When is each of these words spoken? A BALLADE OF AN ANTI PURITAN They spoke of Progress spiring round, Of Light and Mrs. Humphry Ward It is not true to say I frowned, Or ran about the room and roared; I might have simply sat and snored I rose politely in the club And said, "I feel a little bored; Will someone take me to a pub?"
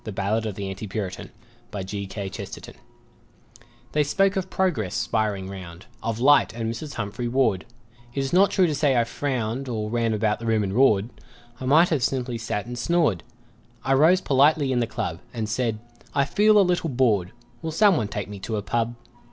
A 0.03 0.11
BALLADE 0.11 0.47
OF 0.47 0.57
AN 0.57 0.63
ANTI 0.63 0.87
PURITAN 0.87 1.29
They 3.91 4.03
spoke 4.03 4.35
of 4.35 4.49
Progress 4.49 4.95
spiring 4.95 5.47
round, 5.47 5.85
Of 6.01 6.19
Light 6.19 6.53
and 6.55 6.67
Mrs. 6.73 6.95
Humphry 6.95 7.27
Ward 7.27 7.67
It 8.15 8.21
is 8.21 8.33
not 8.33 8.49
true 8.49 8.65
to 8.65 8.73
say 8.73 8.97
I 8.97 9.03
frowned, 9.03 9.69
Or 9.69 9.91
ran 9.91 10.15
about 10.15 10.39
the 10.39 10.47
room 10.47 10.63
and 10.63 10.73
roared; 10.73 11.11
I 11.59 11.65
might 11.65 11.89
have 11.89 12.01
simply 12.01 12.39
sat 12.39 12.65
and 12.65 12.79
snored 12.79 13.21
I 13.83 13.93
rose 13.93 14.21
politely 14.21 14.71
in 14.71 14.79
the 14.79 14.87
club 14.87 15.19
And 15.35 15.47
said, 15.47 15.77
"I 16.15 16.25
feel 16.25 16.57
a 16.57 16.63
little 16.65 16.89
bored; 16.89 17.31
Will 17.61 17.69
someone 17.71 18.07
take 18.07 18.27
me 18.27 18.39
to 18.39 18.55
a 18.57 18.63
pub?" 18.63 18.95